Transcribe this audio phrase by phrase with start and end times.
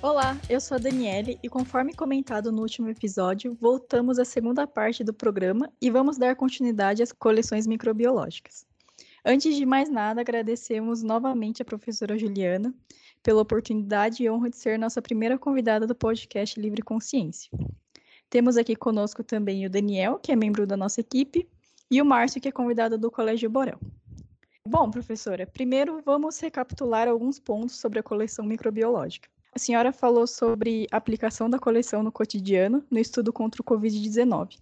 [0.00, 5.02] Olá, eu sou a Daniele e conforme comentado no último episódio, voltamos à segunda parte
[5.02, 8.64] do programa e vamos dar continuidade às coleções microbiológicas.
[9.24, 12.72] Antes de mais nada, agradecemos novamente a professora Juliana
[13.24, 17.50] pela oportunidade e honra de ser nossa primeira convidada do podcast Livre Consciência.
[18.30, 21.48] Temos aqui conosco também o Daniel, que é membro da nossa equipe,
[21.90, 23.80] e o Márcio, que é convidado do Colégio Borel.
[24.64, 29.28] Bom, professora, primeiro vamos recapitular alguns pontos sobre a coleção microbiológica.
[29.52, 34.58] A senhora falou sobre a aplicação da coleção no cotidiano no estudo contra o Covid-19.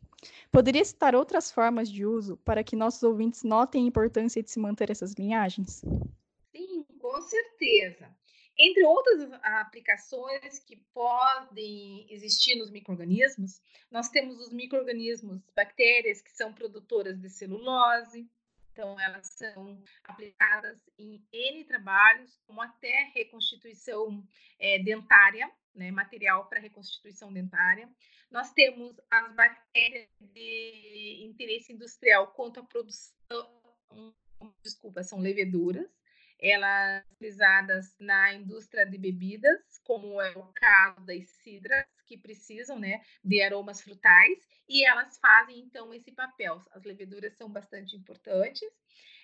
[0.50, 4.58] Poderia citar outras formas de uso para que nossos ouvintes notem a importância de se
[4.58, 5.82] manter essas linhagens?
[6.52, 8.08] Sim, com certeza.
[8.58, 13.60] Entre outras aplicações que podem existir nos microrganismos,
[13.90, 18.26] nós temos os microrganismos bactérias que são produtoras de celulose,
[18.76, 24.22] então, elas são aplicadas em N trabalhos, como até reconstituição
[24.58, 27.88] é, dentária, né, material para reconstituição dentária.
[28.30, 33.14] Nós temos as bactérias de interesse industrial quanto à produção,
[34.62, 35.90] desculpa, são leveduras,
[36.38, 43.02] elas utilizadas na indústria de bebidas, como é o caso das cidras, que precisam né,
[43.24, 46.62] de aromas frutais, e elas fazem então esse papel.
[46.70, 48.68] As leveduras são bastante importantes.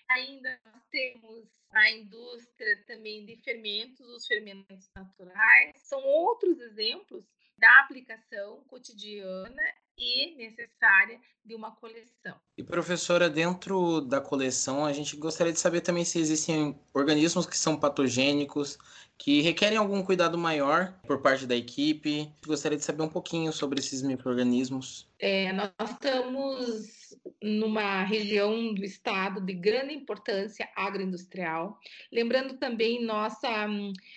[0.09, 7.25] Ainda temos a indústria também de fermentos, os fermentos naturais, são outros exemplos
[7.57, 9.63] da aplicação cotidiana
[9.97, 12.37] e necessária de uma coleção.
[12.57, 17.57] E professora, dentro da coleção, a gente gostaria de saber também se existem organismos que
[17.57, 18.79] são patogênicos,
[19.19, 22.33] que requerem algum cuidado maior por parte da equipe.
[22.47, 25.09] Gostaria de saber um pouquinho sobre esses microrganismos.
[25.19, 31.79] É, nós estamos numa região do estado de grande importância agroindustrial.
[32.11, 33.67] Lembrando também nossa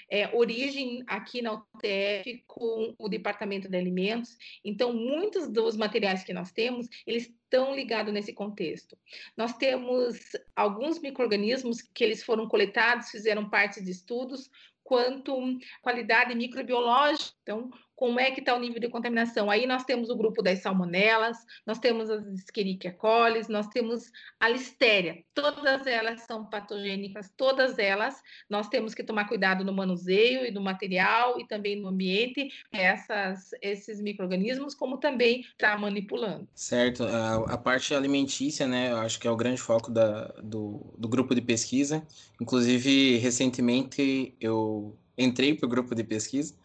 [0.09, 4.37] é, origem aqui na UTF com o Departamento de Alimentos.
[4.63, 8.97] Então, muitos dos materiais que nós temos, eles estão ligados nesse contexto.
[9.35, 10.19] Nós temos
[10.55, 14.49] alguns microrganismos que eles foram coletados, fizeram parte de estudos,
[14.83, 15.35] quanto
[15.81, 17.33] qualidade microbiológica.
[17.41, 19.49] Então, como é que está o nível de contaminação?
[19.49, 24.49] Aí nós temos o grupo das salmonelas, nós temos as Escherichia coli, nós temos a
[24.49, 25.23] listéria.
[25.33, 30.61] Todas elas são patogênicas, todas elas nós temos que tomar cuidado no manuseio e no
[30.61, 36.47] material e também no ambiente, essas, esses micro-organismos, como também está manipulando.
[36.53, 40.93] Certo, a, a, parte alimentícia, né, eu acho que é o grande foco da, do,
[40.97, 42.05] do grupo de pesquisa.
[42.41, 46.55] Inclusive, recentemente eu entrei para o grupo de pesquisa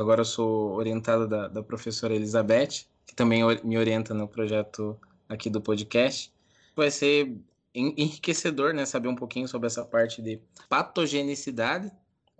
[0.00, 4.98] agora eu sou orientado da, da professora Elizabeth, que também me orienta no projeto
[5.28, 6.32] aqui do podcast.
[6.76, 7.36] Vai ser
[7.74, 11.90] enriquecedor, né, saber um pouquinho sobre essa parte de patogenicidade,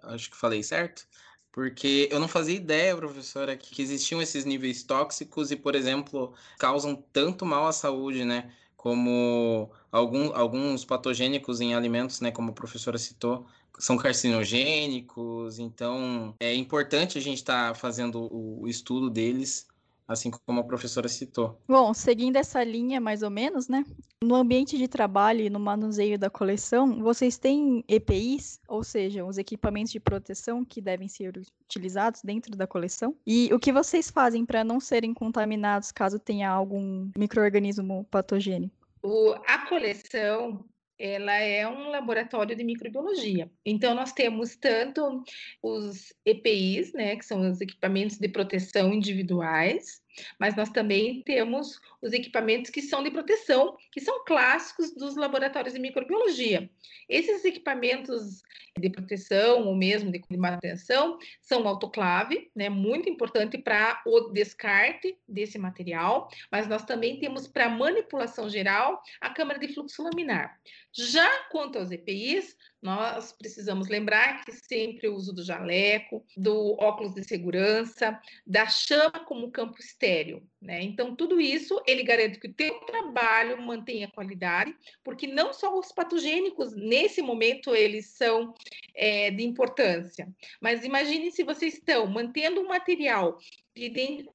[0.03, 1.07] acho que falei certo,
[1.53, 7.03] porque eu não fazia ideia, professora, que existiam esses níveis tóxicos e, por exemplo, causam
[7.13, 12.97] tanto mal à saúde, né, como algum, alguns patogênicos em alimentos, né, como a professora
[12.97, 13.47] citou,
[13.79, 19.67] são carcinogênicos, então é importante a gente estar tá fazendo o estudo deles,
[20.07, 21.61] assim como a professora citou.
[21.69, 23.85] Bom, seguindo essa linha mais ou menos, né?
[24.23, 29.39] No ambiente de trabalho e no manuseio da coleção, vocês têm EPIs, ou seja, os
[29.39, 33.15] equipamentos de proteção que devem ser utilizados dentro da coleção?
[33.27, 38.75] E o que vocês fazem para não serem contaminados caso tenha algum microorganismo patogênico?
[39.03, 40.65] O, a coleção
[40.99, 43.51] ela é um laboratório de microbiologia.
[43.65, 45.23] Então, nós temos tanto
[45.63, 50.03] os EPIs, né, que são os equipamentos de proteção individuais,
[50.39, 55.75] mas nós também temos os equipamentos que são de proteção, que são clássicos dos laboratórios
[55.75, 56.71] de microbiologia.
[57.09, 58.43] Esses equipamentos
[58.79, 65.59] de proteção ou mesmo de manutenção são autoclave, né, muito importante para o descarte desse
[65.59, 70.59] material, mas nós também temos para manipulação geral a câmara de fluxo laminar.
[70.93, 77.15] Já quanto aos EPIs, nós precisamos lembrar que sempre o uso do jaleco, do óculos
[77.15, 80.83] de segurança, da chama como campo estéreo, né?
[80.83, 85.91] Então, tudo isso, ele garante que o teu trabalho mantenha qualidade, porque não só os
[85.93, 88.55] patogênicos, nesse momento, eles são
[88.95, 90.29] é, de importância,
[90.61, 93.39] mas imagine se vocês estão mantendo um material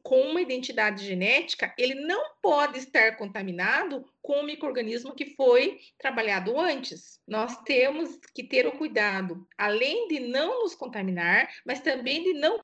[0.01, 6.57] com uma identidade genética, ele não pode estar contaminado com o microorganismo que foi trabalhado
[6.59, 7.19] antes.
[7.27, 12.59] Nós temos que ter o cuidado, além de não nos contaminar, mas também de não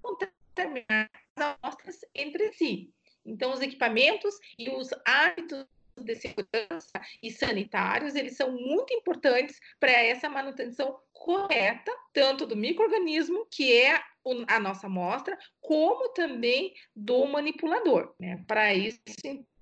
[0.00, 2.90] contaminar as amostras entre si.
[3.24, 6.92] Então, os equipamentos e os hábitos de segurança
[7.22, 14.00] e sanitários, eles são muito importantes para essa manutenção correta, tanto do microorganismo, que é
[14.48, 18.12] a nossa amostra, como também do manipulador.
[18.18, 18.42] Né?
[18.46, 18.98] Para isso,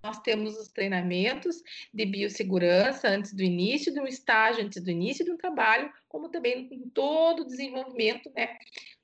[0.03, 1.57] nós temos os treinamentos
[1.93, 6.31] de biossegurança antes do início de um estágio, antes do início de um trabalho, como
[6.31, 8.57] também em todo o desenvolvimento, né,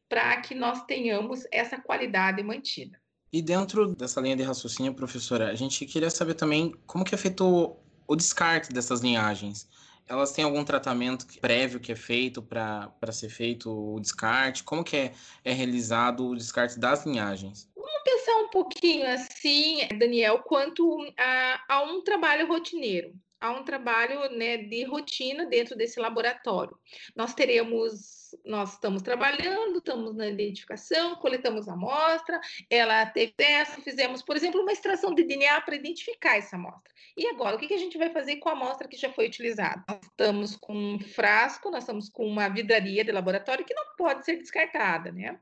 [0.09, 2.99] para que nós tenhamos essa qualidade mantida.
[3.31, 7.19] E dentro dessa linha de raciocínio, professora, a gente queria saber também como que é
[7.19, 7.77] feito
[8.09, 9.69] o descarte dessas linhagens.
[10.09, 14.63] Elas têm algum tratamento prévio que é feito para ser feito o descarte?
[14.63, 15.13] Como que é,
[15.45, 17.69] é realizado o descarte das linhagens?
[17.75, 23.13] Vamos pensar um pouquinho assim, Daniel, quanto a, a um trabalho rotineiro
[23.47, 26.77] a um trabalho né, de rotina dentro desse laboratório.
[27.15, 32.41] Nós teremos, nós estamos trabalhando, estamos na identificação, coletamos a amostra,
[32.71, 36.97] ela teve essa, fizemos, por exemplo, uma extração de DNA para identificar essa amostra.
[37.17, 39.27] E agora, o que, que a gente vai fazer com a amostra que já foi
[39.27, 39.83] utilizada?
[39.89, 44.25] Nós estamos com um frasco, nós estamos com uma vidraria de laboratório que não pode
[44.25, 45.39] ser descartada, né?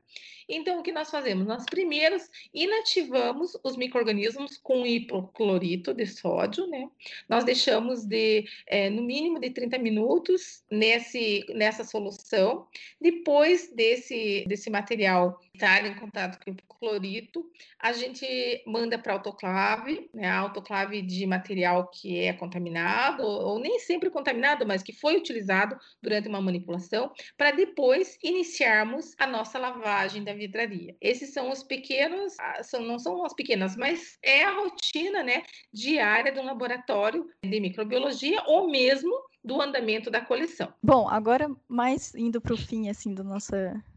[0.47, 1.45] Então, o que nós fazemos?
[1.45, 2.15] Nós primeiro
[2.53, 6.87] inativamos os micro-organismos com hipoclorito de sódio, né?
[7.27, 12.67] Nós deixamos de, é, no mínimo de 30 minutos nesse, nessa solução.
[12.99, 17.49] Depois desse, desse material estar em contato com o clorito,
[17.79, 18.25] a gente
[18.67, 20.29] manda para autoclave, né?
[20.29, 25.77] Autoclave de material que é contaminado, ou, ou nem sempre contaminado, mas que foi utilizado
[26.01, 30.95] durante uma manipulação, para depois iniciarmos a nossa lavagem da vidraria.
[30.99, 35.43] Esses são os pequenos, ah, são, não são as pequenas, mas é a rotina né,
[35.73, 39.13] diária de um laboratório de microbiologia ou mesmo
[39.45, 40.73] do andamento da coleção.
[40.81, 43.53] Bom, agora mais indo para o fim assim do nosso,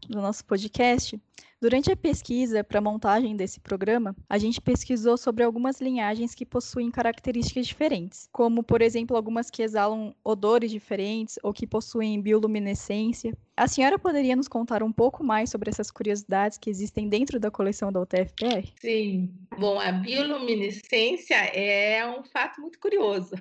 [0.07, 1.19] do nosso podcast,
[1.61, 6.45] Durante a pesquisa para a montagem desse programa, a gente pesquisou sobre algumas linhagens que
[6.45, 13.37] possuem características diferentes, como, por exemplo, algumas que exalam odores diferentes ou que possuem bioluminescência.
[13.57, 17.51] A senhora poderia nos contar um pouco mais sobre essas curiosidades que existem dentro da
[17.51, 18.65] coleção da UTFPR?
[18.79, 19.29] Sim.
[19.59, 23.35] Bom, a bioluminescência é um fato muito curioso.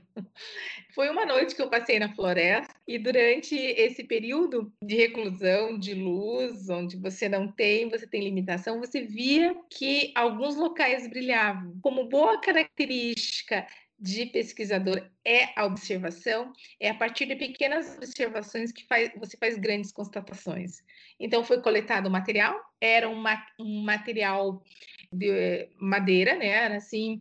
[0.98, 5.94] Foi uma noite que eu passei na floresta e durante esse período de reclusão, de
[5.94, 11.78] luz, onde você não tem, você tem limitação, você via que alguns locais brilhavam.
[11.82, 13.64] Como boa característica
[13.96, 19.56] de pesquisador é a observação, é a partir de pequenas observações que faz, você faz
[19.56, 20.82] grandes constatações.
[21.20, 24.64] Então, foi coletado o material, era um material
[25.12, 26.48] de madeira, né?
[26.48, 27.20] Era assim,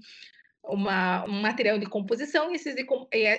[0.68, 2.76] uma, um material de composição, e esse,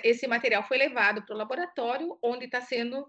[0.03, 3.07] esse material foi levado para o laboratório, onde está sendo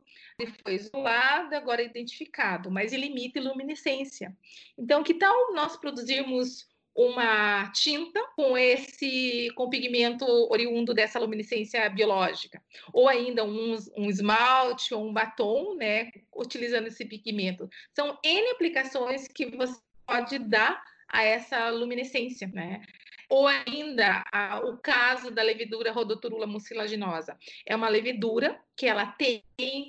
[0.62, 4.36] foi isolado, agora identificado, mas ele imita luminescência.
[4.78, 12.62] Então, que tal nós produzirmos uma tinta com esse com pigmento oriundo dessa luminescência biológica,
[12.92, 17.68] ou ainda um, um esmalte ou um batom, né, utilizando esse pigmento.
[17.94, 22.82] São N aplicações que você pode dar a essa luminescência, né?
[23.30, 27.38] Ou ainda a, o caso da levedura Rhodotorula mucilaginosa.
[27.64, 29.44] É uma levedura que ela tem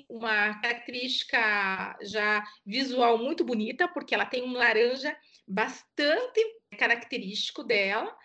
[0.08, 5.14] uma característica já visual muito bonita, porque ela tem um laranja
[5.46, 6.40] bastante
[6.78, 8.16] característico dela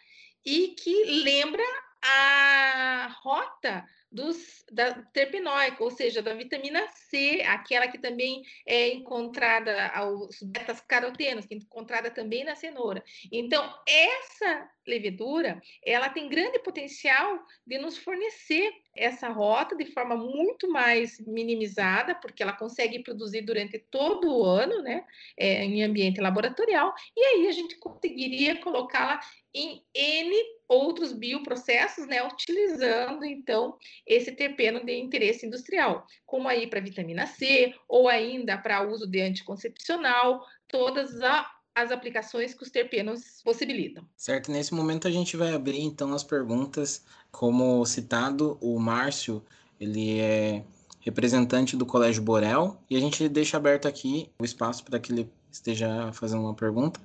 [0.46, 1.64] e que lembra
[2.02, 9.88] a rota dos, da terpinóica, ou seja, da vitamina C, aquela que também é encontrada
[9.90, 13.04] aos beta-carotenos, que é encontrada também na cenoura.
[13.32, 20.70] Então, essa levedura, ela tem grande potencial de nos fornecer essa rota de forma muito
[20.70, 25.06] mais minimizada, porque ela consegue produzir durante todo o ano, né,
[25.38, 29.20] é, em ambiente laboratorial, e aí a gente conseguiria colocá-la
[29.54, 30.36] em N
[30.68, 37.74] outros bioprocessos, né, utilizando então esse terpeno de interesse industrial, como aí para vitamina C
[37.88, 44.04] ou ainda para uso de anticoncepcional, todas a, as aplicações que os terpenos possibilitam.
[44.18, 49.46] Certo, nesse momento a gente vai abrir então as perguntas, como citado, o Márcio,
[49.80, 50.64] ele é
[51.02, 55.30] representante do Colégio Borel, e a gente deixa aberto aqui o espaço para que ele
[55.52, 57.00] esteja fazendo uma pergunta.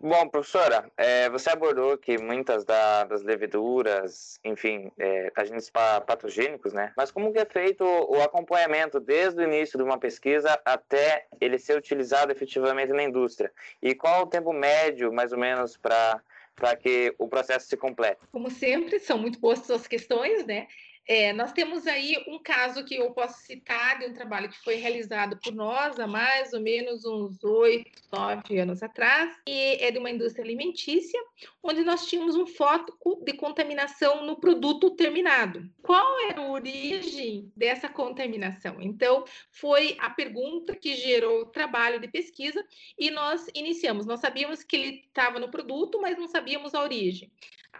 [0.00, 6.92] Bom, professora, é, você abordou que muitas da, das leveduras, enfim, é, agentes patogênicos, né?
[6.96, 11.58] Mas como que é feito o acompanhamento desde o início de uma pesquisa até ele
[11.58, 13.50] ser utilizado efetivamente na indústria?
[13.82, 16.20] E qual o tempo médio, mais ou menos, para
[16.56, 18.18] para que o processo se complete?
[18.32, 20.66] Como sempre, são muito postas as questões, né?
[21.08, 24.74] É, nós temos aí um caso que eu posso citar de um trabalho que foi
[24.74, 29.98] realizado por nós há mais ou menos uns oito, nove anos atrás, e é de
[29.98, 31.20] uma indústria alimentícia,
[31.62, 35.70] onde nós tínhamos um foco de contaminação no produto terminado.
[35.80, 38.76] Qual era a origem dessa contaminação?
[38.80, 42.64] Então, foi a pergunta que gerou o trabalho de pesquisa
[42.98, 44.06] e nós iniciamos.
[44.06, 47.30] Nós sabíamos que ele estava no produto, mas não sabíamos a origem.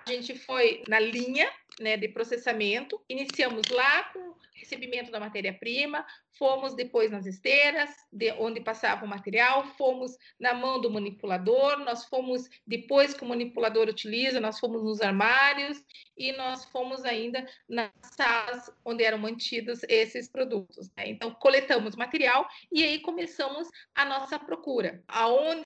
[0.06, 6.06] A gente foi na linha né, de processamento, iniciamos lá com recebimento da matéria-prima,
[6.38, 12.04] fomos depois nas esteiras, de onde passava o material, fomos na mão do manipulador, nós
[12.04, 15.82] fomos depois que o manipulador utiliza, nós fomos nos armários
[16.16, 20.90] e nós fomos ainda nas salas onde eram mantidos esses produtos.
[20.96, 21.08] Né?
[21.08, 25.02] Então, coletamos material e aí começamos a nossa procura.
[25.08, 25.64] Aonde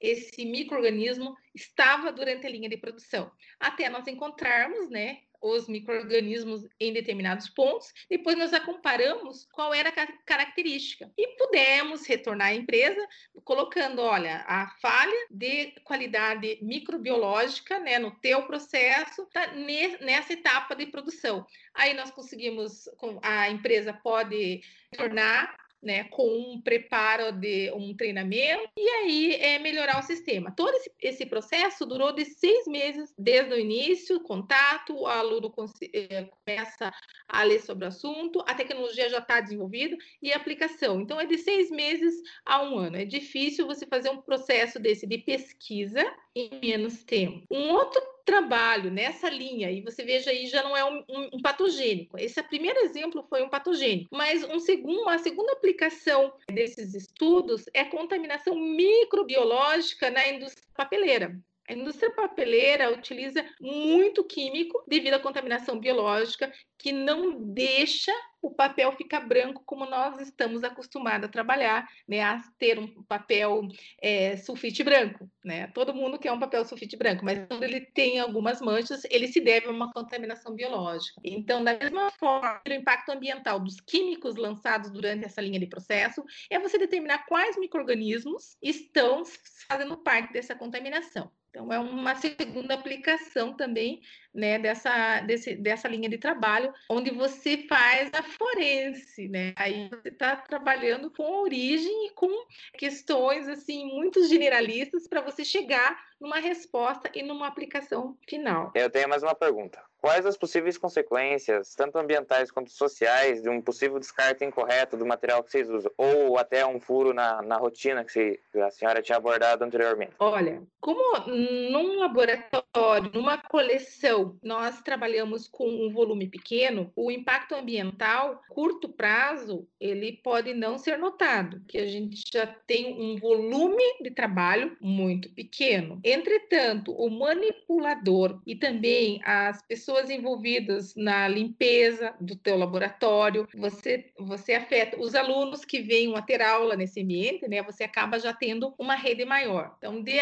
[0.00, 6.92] esse microorganismo estava durante a linha de produção, até nós encontrarmos, né, os micro-organismos em
[6.92, 13.06] determinados pontos, depois nós a comparamos qual era a característica e pudemos retornar à empresa
[13.44, 19.52] colocando, olha, a falha de qualidade microbiológica né, no teu processo tá
[20.00, 21.46] nessa etapa de produção.
[21.74, 22.88] Aí nós conseguimos,
[23.22, 24.60] a empresa pode
[24.96, 30.50] tornar né, com um preparo de um treinamento e aí é melhorar o sistema.
[30.50, 35.54] Todo esse, esse processo durou de seis meses desde o início, contato, o aluno
[35.92, 36.92] é, começa
[37.28, 41.00] a ler sobre o assunto, a tecnologia já está desenvolvida e a aplicação.
[41.00, 42.14] Então é de seis meses
[42.44, 42.96] a um ano.
[42.96, 47.46] É difícil você fazer um processo desse de pesquisa em menos tempo.
[47.48, 51.40] Um outro trabalho nessa linha, e você veja aí, já não é um, um, um,
[51.40, 52.18] patogênico.
[52.18, 57.82] Esse primeiro exemplo foi um patogênico, mas um segundo, uma segunda aplicação desses estudos é
[57.82, 61.40] a contaminação microbiológica na indústria papeleira.
[61.68, 68.92] A indústria papeleira utiliza muito químico devido à contaminação biológica, que não deixa o papel
[68.92, 72.22] ficar branco como nós estamos acostumados a trabalhar, né?
[72.22, 73.62] A ter um papel
[74.00, 75.66] é, sulfite branco, né?
[75.68, 79.40] Todo mundo quer um papel sulfite branco, mas quando ele tem algumas manchas, ele se
[79.40, 81.20] deve a uma contaminação biológica.
[81.24, 86.22] Então, da mesma forma, o impacto ambiental dos químicos lançados durante essa linha de processo
[86.48, 89.24] é você determinar quais micro-organismos estão
[89.68, 91.32] fazendo parte dessa contaminação.
[91.50, 94.00] Então, é uma segunda aplicação também
[94.36, 99.54] né, dessa, desse, dessa linha de trabalho, onde você faz a forense, né?
[99.56, 102.28] Aí você está trabalhando com origem e com
[102.76, 108.72] questões assim muito generalistas para você chegar numa resposta e numa aplicação final.
[108.74, 109.80] Eu tenho mais uma pergunta.
[110.00, 115.42] Quais as possíveis consequências, tanto ambientais quanto sociais, de um possível descarte incorreto do material
[115.42, 115.90] que vocês usam?
[115.96, 120.12] Ou até um furo na, na rotina que a senhora tinha abordado anteriormente?
[120.18, 128.42] Olha, como num laboratório, numa coleção, nós trabalhamos com um volume pequeno, o impacto ambiental,
[128.48, 134.10] curto prazo, ele pode não ser notado, que a gente já tem um volume de
[134.10, 136.00] trabalho muito pequeno.
[136.02, 144.54] Entretanto, o manipulador e também as pessoas envolvidas na limpeza do teu laboratório, você, você
[144.54, 147.62] afeta os alunos que venham a ter aula nesse ambiente, né?
[147.62, 149.74] Você acaba já tendo uma rede maior.
[149.78, 150.18] Então, de,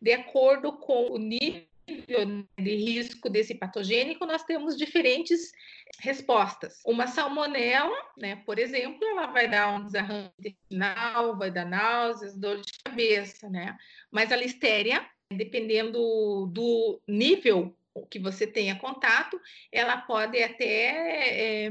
[0.00, 5.52] de acordo com o nível de risco desse patogênico, nós temos diferentes
[6.00, 6.80] respostas.
[6.84, 12.60] Uma salmonela, né, por exemplo, ela vai dar um desarranjo intestinal, vai dar náuseas, dor
[12.60, 13.76] de cabeça, né?
[14.10, 17.76] Mas a listéria dependendo do nível
[18.10, 19.40] que você tenha contato,
[19.72, 21.70] ela pode até é,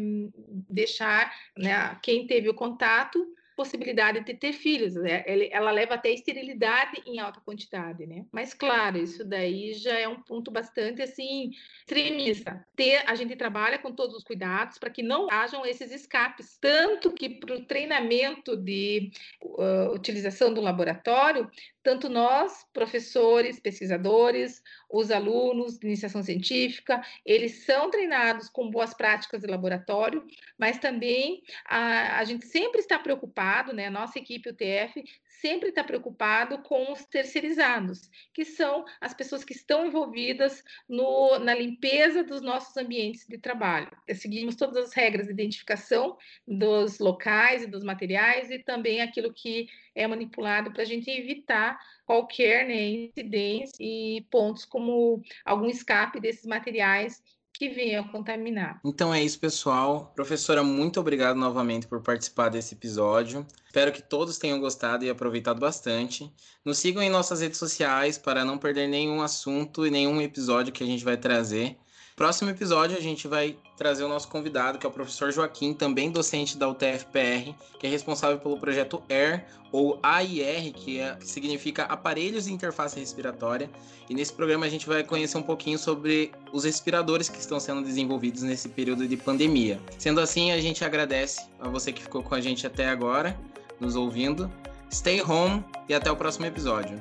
[0.69, 3.25] deixar né, quem teve o contato
[3.55, 4.95] possibilidade de ter filhos.
[4.95, 5.23] Né?
[5.51, 8.25] Ela leva até esterilidade em alta quantidade, né?
[8.31, 12.65] Mas claro, isso daí já é um ponto bastante assim extremista.
[12.75, 17.11] Ter, a gente trabalha com todos os cuidados para que não hajam esses escapes, tanto
[17.11, 21.49] que para o treinamento de uh, utilização do laboratório,
[21.85, 29.41] tanto nós, professores, pesquisadores, os alunos de iniciação científica, eles são treinados com boas práticas
[29.41, 30.25] de laboratório,
[30.57, 33.87] mas também a, a gente sempre está preocupado, né?
[33.87, 39.53] A nossa equipe UTF sempre está preocupado com os terceirizados, que são as pessoas que
[39.53, 43.89] estão envolvidas no, na limpeza dos nossos ambientes de trabalho.
[44.13, 49.67] Seguimos todas as regras de identificação dos locais e dos materiais e também aquilo que
[49.93, 56.45] é manipulado para a gente evitar qualquer né, incidência e pontos como algum escape desses
[56.45, 57.23] materiais
[57.57, 58.79] que venham contaminar.
[58.83, 60.11] Então é isso, pessoal.
[60.15, 63.45] Professora, muito obrigado novamente por participar desse episódio.
[63.65, 66.31] Espero que todos tenham gostado e aproveitado bastante.
[66.63, 70.83] Nos sigam em nossas redes sociais para não perder nenhum assunto e nenhum episódio que
[70.83, 71.77] a gente vai trazer.
[72.15, 76.09] Próximo episódio a gente vai trazer o nosso convidado, que é o professor Joaquim, também
[76.09, 81.83] docente da UTFPR, que é responsável pelo projeto AIR, ou AIR, que, é, que significa
[81.83, 83.69] Aparelhos de Interface Respiratória.
[84.09, 87.81] E nesse programa a gente vai conhecer um pouquinho sobre os respiradores que estão sendo
[87.81, 89.77] desenvolvidos nesse período de pandemia.
[89.97, 93.37] Sendo assim, a gente agradece a você que ficou com a gente até agora,
[93.77, 94.49] nos ouvindo.
[94.89, 96.97] Stay home e até o próximo episódio.